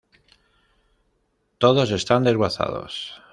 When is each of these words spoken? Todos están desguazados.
Todos 1.61 1.91
están 1.91 2.23
desguazados. 2.29 2.91